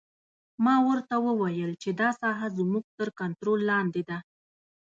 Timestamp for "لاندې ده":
3.71-4.17